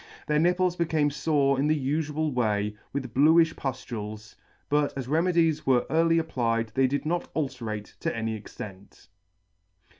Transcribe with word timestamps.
Their 0.25 0.39
nipples 0.39 0.75
became 0.75 1.11
fore 1.11 1.59
in 1.59 1.67
the 1.67 1.77
ufual 1.79 2.33
way, 2.33 2.75
with 2.91 3.13
bluifli 3.13 3.53
puftules; 3.53 4.33
but 4.67 4.97
as 4.97 5.07
remedies 5.07 5.67
were 5.67 5.85
early 5.91 6.17
applied 6.17 6.69
they 6.69 6.87
did 6.87 7.05
not 7.05 7.29
ulcerate 7.35 7.95
to 7.99 8.15
any 8.17 8.33
extent. 8.35 9.09